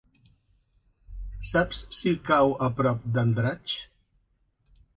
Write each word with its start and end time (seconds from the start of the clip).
Saps 1.49 1.83
si 1.99 2.15
cau 2.31 2.55
a 2.69 2.73
prop 2.81 3.07
d'Andratx? 3.19 3.79